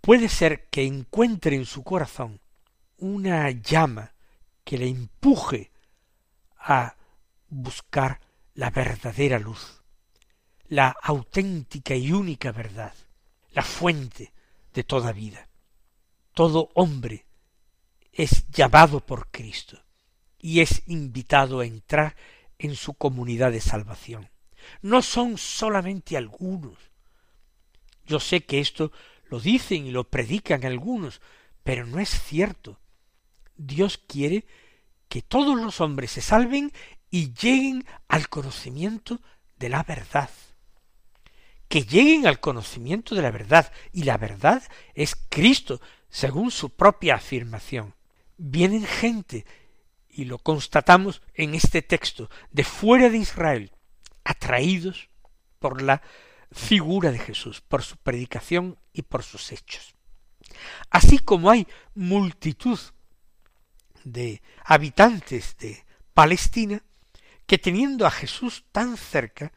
puede 0.00 0.28
ser 0.28 0.66
que 0.66 0.84
encuentre 0.84 1.56
en 1.56 1.64
su 1.64 1.82
corazón 1.82 2.40
una 2.98 3.50
llama 3.50 4.12
que 4.64 4.78
le 4.78 4.88
empuje 4.88 5.70
a 6.58 6.96
buscar 7.48 8.20
la 8.58 8.70
verdadera 8.70 9.38
luz, 9.38 9.84
la 10.66 10.88
auténtica 11.00 11.94
y 11.94 12.10
única 12.10 12.50
verdad, 12.50 12.92
la 13.52 13.62
fuente 13.62 14.32
de 14.74 14.82
toda 14.82 15.12
vida. 15.12 15.48
Todo 16.34 16.68
hombre 16.74 17.24
es 18.12 18.48
llamado 18.48 18.98
por 18.98 19.30
Cristo 19.30 19.80
y 20.40 20.58
es 20.58 20.82
invitado 20.88 21.60
a 21.60 21.66
entrar 21.66 22.16
en 22.58 22.74
su 22.74 22.94
comunidad 22.94 23.52
de 23.52 23.60
salvación. 23.60 24.28
No 24.82 25.02
son 25.02 25.38
solamente 25.38 26.16
algunos, 26.16 26.78
yo 28.06 28.18
sé 28.18 28.44
que 28.44 28.58
esto 28.58 28.90
lo 29.30 29.38
dicen 29.38 29.86
y 29.86 29.92
lo 29.92 30.10
predican 30.10 30.64
algunos, 30.64 31.20
pero 31.62 31.86
no 31.86 32.00
es 32.00 32.08
cierto. 32.08 32.80
Dios 33.56 33.98
quiere 33.98 34.46
que 35.08 35.22
todos 35.22 35.56
los 35.56 35.80
hombres 35.80 36.10
se 36.10 36.22
salven 36.22 36.72
y 37.10 37.32
lleguen 37.32 37.86
al 38.08 38.28
conocimiento 38.28 39.20
de 39.58 39.68
la 39.68 39.82
verdad. 39.82 40.30
Que 41.68 41.82
lleguen 41.82 42.26
al 42.26 42.40
conocimiento 42.40 43.14
de 43.14 43.22
la 43.22 43.30
verdad. 43.30 43.72
Y 43.92 44.04
la 44.04 44.16
verdad 44.16 44.62
es 44.94 45.16
Cristo, 45.28 45.80
según 46.08 46.50
su 46.50 46.70
propia 46.70 47.16
afirmación. 47.16 47.94
Vienen 48.36 48.86
gente, 48.86 49.44
y 50.08 50.24
lo 50.24 50.38
constatamos 50.38 51.22
en 51.34 51.54
este 51.54 51.82
texto, 51.82 52.30
de 52.50 52.64
fuera 52.64 53.10
de 53.10 53.18
Israel, 53.18 53.72
atraídos 54.24 55.08
por 55.58 55.82
la 55.82 56.02
figura 56.50 57.10
de 57.10 57.18
Jesús, 57.18 57.60
por 57.60 57.82
su 57.82 57.96
predicación 57.96 58.78
y 58.92 59.02
por 59.02 59.22
sus 59.22 59.52
hechos. 59.52 59.94
Así 60.90 61.18
como 61.18 61.50
hay 61.50 61.66
multitud 61.94 62.78
de 64.04 64.40
habitantes 64.64 65.56
de 65.58 65.84
Palestina 66.14 66.82
que 67.48 67.56
teniendo 67.56 68.06
a 68.06 68.10
Jesús 68.10 68.66
tan 68.72 68.98
cerca, 68.98 69.52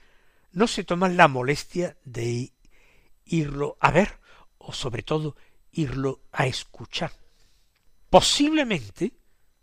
no 0.54 0.66
se 0.66 0.86
toman 0.86 1.18
la 1.18 1.28
molestia 1.28 1.98
de 2.06 2.54
irlo 3.26 3.78
a 3.82 3.92
ver, 3.92 4.22
o 4.58 4.72
sobre 4.72 5.04
todo 5.04 5.36
irlo 5.74 6.22
a 6.32 6.48
escuchar. 6.48 7.12
Posiblemente 8.10 9.12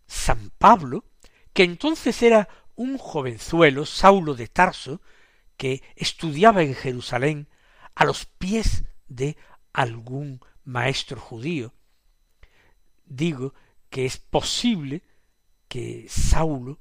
San 0.06 0.50
Pablo, 0.50 1.06
que 1.54 1.62
entonces 1.62 2.22
era 2.22 2.50
un 2.76 2.98
jovenzuelo, 2.98 3.86
Saulo 3.86 4.34
de 4.34 4.46
Tarso, 4.46 5.00
que 5.56 5.82
estudiaba 5.96 6.62
en 6.62 6.74
Jerusalén 6.74 7.48
a 7.94 8.04
los 8.04 8.26
pies 8.26 8.84
de 9.08 9.38
algún 9.72 10.40
maestro 10.64 11.18
judío. 11.18 11.72
Digo 13.06 13.54
que 13.88 14.04
es 14.04 14.18
posible 14.18 15.02
que 15.66 16.06
Saulo 16.10 16.78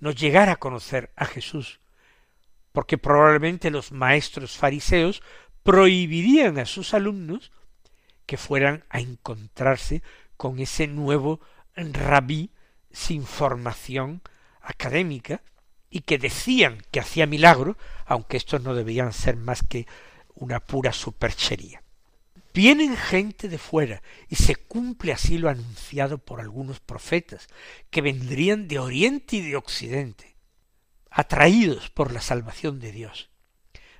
no 0.00 0.10
llegara 0.10 0.52
a 0.52 0.56
conocer 0.56 1.10
a 1.16 1.24
Jesús, 1.24 1.80
porque 2.72 2.98
probablemente 2.98 3.70
los 3.70 3.92
maestros 3.92 4.56
fariseos 4.56 5.22
prohibirían 5.62 6.58
a 6.58 6.66
sus 6.66 6.94
alumnos 6.94 7.52
que 8.26 8.36
fueran 8.36 8.84
a 8.90 9.00
encontrarse 9.00 10.02
con 10.36 10.58
ese 10.58 10.86
nuevo 10.86 11.40
rabí 11.74 12.50
sin 12.90 13.24
formación 13.24 14.22
académica 14.60 15.42
y 15.90 16.00
que 16.00 16.18
decían 16.18 16.82
que 16.90 17.00
hacía 17.00 17.26
milagro, 17.26 17.76
aunque 18.04 18.36
estos 18.36 18.62
no 18.62 18.74
debían 18.74 19.12
ser 19.12 19.36
más 19.36 19.62
que 19.62 19.86
una 20.34 20.60
pura 20.60 20.92
superchería. 20.92 21.82
Vienen 22.58 22.96
gente 22.96 23.48
de 23.48 23.56
fuera 23.56 24.02
y 24.28 24.34
se 24.34 24.56
cumple 24.56 25.12
así 25.12 25.38
lo 25.38 25.48
anunciado 25.48 26.18
por 26.18 26.40
algunos 26.40 26.80
profetas, 26.80 27.46
que 27.88 28.00
vendrían 28.00 28.66
de 28.66 28.80
oriente 28.80 29.36
y 29.36 29.42
de 29.42 29.54
occidente, 29.54 30.34
atraídos 31.08 31.88
por 31.90 32.12
la 32.12 32.20
salvación 32.20 32.80
de 32.80 32.90
Dios. 32.90 33.30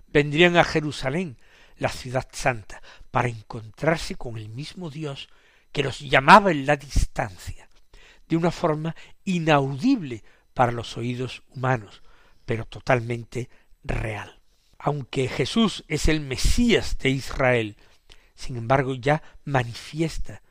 Vendrían 0.09 0.57
a 0.57 0.65
Jerusalén, 0.65 1.39
la 1.77 1.89
ciudad 1.89 2.27
santa, 2.33 2.83
para 3.13 3.29
encontrarse 3.29 4.17
con 4.17 4.37
el 4.37 4.49
mismo 4.49 4.91
Dios 4.91 5.29
que 5.71 5.85
los 5.85 6.01
llamaba 6.01 6.51
en 6.51 6.67
la 6.67 6.77
distancia, 6.77 7.69
de 8.27 8.37
una 8.37 8.51
forma 8.51 8.97
inaudible 9.25 10.25
para 10.53 10.73
los 10.73 10.97
oídos 10.97 11.45
humanos, 11.55 12.03
pero 12.45 12.65
totalmente 12.65 13.51
real. 13.85 14.41
Aunque 14.81 15.29
Jesús 15.29 15.85
es 15.87 16.09
el 16.09 16.19
Mesías 16.19 16.99
de 16.99 17.11
Israel, 17.11 17.77
sin 18.39 18.57
embargo 18.57 18.95
ya 18.95 19.21
manifiesta 19.45 20.43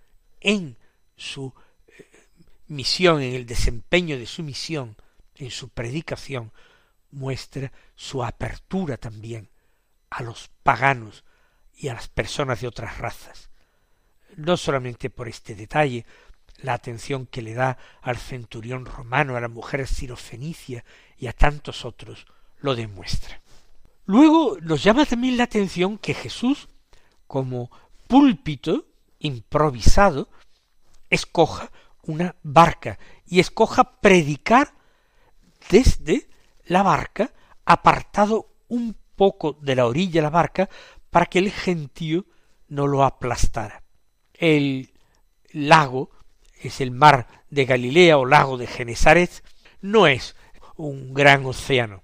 en 0.42 0.76
su 1.16 1.54
eh, 1.88 2.06
misión, 2.68 3.22
en 3.22 3.34
el 3.34 3.46
desempeño 3.46 4.18
de 4.18 4.26
su 4.26 4.44
misión, 4.44 4.98
en 5.36 5.52
su 5.52 5.70
predicación, 5.70 6.52
muestra 7.12 7.72
su 7.96 8.26
apertura 8.26 8.98
también 8.98 9.50
a 10.10 10.22
los 10.22 10.50
paganos 10.64 11.24
y 11.78 11.88
a 11.88 11.94
las 11.94 12.10
personas 12.10 12.60
de 12.60 12.68
otras 12.68 12.98
razas. 12.98 13.50
No 14.36 14.58
solamente 14.58 15.10
por 15.10 15.30
este 15.30 15.56
detalle, 15.56 16.06
la 16.58 16.74
atención 16.74 17.26
que 17.26 17.42
le 17.42 17.54
da 17.54 17.78
al 18.02 18.18
centurión 18.18 18.86
romano, 18.86 19.38
a 19.38 19.42
la 19.42 19.48
mujer 19.48 19.88
sirofenicia 19.88 20.84
y 21.18 21.28
a 21.28 21.34
tantos 21.34 21.86
otros, 21.86 22.26
lo 22.60 22.76
demuestra. 22.76 23.42
Luego 24.06 24.58
nos 24.62 24.84
llama 24.84 25.06
también 25.06 25.38
la 25.38 25.46
atención 25.46 25.98
que 25.98 26.14
Jesús, 26.14 26.68
como 27.28 27.70
púlpito 28.08 28.86
improvisado, 29.20 30.30
escoja 31.10 31.72
una 32.04 32.36
barca 32.44 32.98
y 33.26 33.40
escoja 33.40 34.00
predicar 34.00 34.74
desde 35.70 36.30
la 36.66 36.84
barca, 36.84 37.34
apartado 37.66 38.50
un 38.70 38.96
poco 39.16 39.58
de 39.62 39.76
la 39.76 39.86
orilla 39.86 40.14
de 40.14 40.22
la 40.22 40.30
barca, 40.30 40.70
para 41.10 41.26
que 41.26 41.40
el 41.40 41.52
gentío 41.52 42.26
no 42.68 42.88
lo 42.88 43.04
aplastara. 43.04 43.84
El 44.34 44.94
lago 45.52 46.12
es 46.62 46.82
el 46.82 46.92
mar 46.92 47.28
de 47.50 47.66
Galilea 47.66 48.18
o 48.18 48.26
lago 48.26 48.58
de 48.58 48.68
Genesaret, 48.68 49.44
no 49.82 50.08
es 50.08 50.36
un 50.76 51.14
gran 51.14 51.46
océano. 51.46 52.04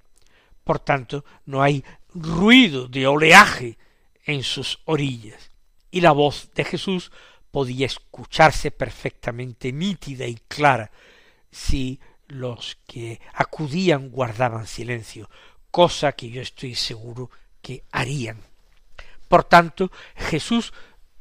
Por 0.64 0.80
tanto, 0.80 1.26
no 1.46 1.62
hay 1.62 1.84
ruido 2.14 2.88
de 2.88 3.08
oleaje 3.08 3.78
en 4.26 4.44
sus 4.44 4.80
orillas. 4.86 5.52
Y 5.92 6.02
la 6.02 6.12
voz 6.12 6.50
de 6.56 6.64
Jesús 6.64 7.12
podía 7.52 7.86
escucharse 7.86 8.72
perfectamente 8.72 9.72
nítida 9.72 10.26
y 10.26 10.36
clara 10.48 10.92
si 11.52 12.00
los 12.28 12.78
que 12.88 13.22
acudían 13.34 14.10
guardaban 14.10 14.66
silencio, 14.66 15.30
cosa 15.70 16.14
que 16.14 16.30
yo 16.30 16.42
estoy 16.42 16.74
seguro 16.76 17.30
que 17.62 17.84
harían. 17.92 18.42
Por 19.28 19.44
tanto, 19.44 19.92
Jesús, 20.16 20.74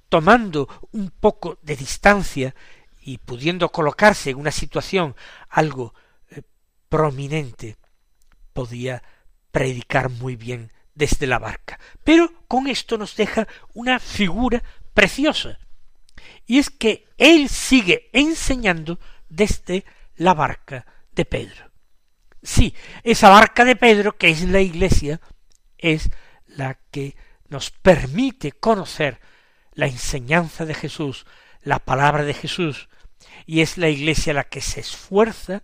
tomando 0.09 0.69
un 0.93 1.11
poco 1.11 1.59
de 1.63 1.77
distancia 1.77 2.55
y 3.01 3.19
pudiendo 3.19 3.71
colocarse 3.71 4.31
en 4.31 4.39
una 4.39 4.51
situación 4.51 5.15
algo 5.51 5.95
eh, 6.31 6.43
prominente, 6.89 7.77
podía 8.53 9.03
predicar 9.51 10.09
muy 10.09 10.37
bien 10.37 10.71
desde 10.95 11.27
la 11.27 11.39
barca. 11.39 11.79
Pero 12.05 12.33
con 12.49 12.67
esto 12.67 12.99
nos 12.99 13.17
deja 13.17 13.47
una 13.75 13.99
figura 13.99 14.63
preciosa. 14.95 15.59
Y 16.47 16.59
es 16.59 16.71
que 16.71 17.09
él 17.19 17.49
sigue 17.49 18.11
enseñando 18.13 18.99
desde 19.29 19.85
la 20.17 20.35
barca 20.35 20.87
de 21.13 21.25
Pedro. 21.25 21.71
Sí, 22.43 22.75
esa 23.05 23.29
barca 23.29 23.65
de 23.65 23.77
Pedro, 23.77 24.17
que 24.17 24.29
es 24.29 24.43
la 24.43 24.61
iglesia, 24.61 25.21
es 25.79 26.11
la 26.47 26.79
que 26.91 27.17
nos 27.49 27.71
permite 27.71 28.53
conocer 28.53 29.21
la 29.75 29.87
enseñanza 29.87 30.65
de 30.65 30.75
Jesús, 30.75 31.27
la 31.63 31.79
palabra 31.79 32.25
de 32.25 32.35
Jesús, 32.35 32.89
y 33.47 33.61
es 33.61 33.79
la 33.79 33.89
Iglesia 33.89 34.35
la 34.35 34.45
que 34.45 34.61
se 34.61 34.81
esfuerza 34.81 35.63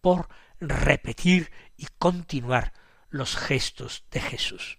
por 0.00 0.28
repetir 0.60 1.50
y 1.76 1.86
continuar 1.98 2.72
los 3.16 3.36
gestos 3.36 4.04
de 4.10 4.20
Jesús. 4.20 4.78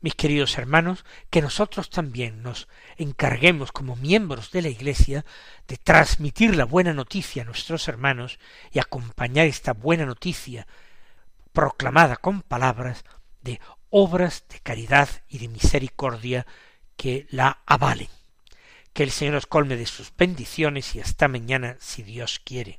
Mis 0.00 0.14
queridos 0.14 0.56
hermanos, 0.58 1.04
que 1.28 1.42
nosotros 1.42 1.90
también 1.90 2.42
nos 2.42 2.68
encarguemos 2.96 3.72
como 3.72 3.96
miembros 3.96 4.52
de 4.52 4.62
la 4.62 4.68
Iglesia 4.68 5.24
de 5.66 5.76
transmitir 5.76 6.54
la 6.54 6.64
buena 6.64 6.94
noticia 6.94 7.42
a 7.42 7.44
nuestros 7.46 7.88
hermanos 7.88 8.38
y 8.70 8.78
acompañar 8.78 9.46
esta 9.46 9.72
buena 9.72 10.06
noticia 10.06 10.68
proclamada 11.52 12.16
con 12.16 12.42
palabras 12.42 13.04
de 13.42 13.60
obras 13.90 14.44
de 14.48 14.60
caridad 14.60 15.08
y 15.28 15.38
de 15.38 15.48
misericordia 15.48 16.46
que 16.96 17.26
la 17.30 17.62
avalen. 17.66 18.08
Que 18.92 19.02
el 19.02 19.10
Señor 19.10 19.34
os 19.36 19.46
colme 19.46 19.76
de 19.76 19.86
sus 19.86 20.12
bendiciones 20.16 20.94
y 20.94 21.00
hasta 21.00 21.26
mañana 21.26 21.76
si 21.80 22.04
Dios 22.04 22.40
quiere. 22.44 22.78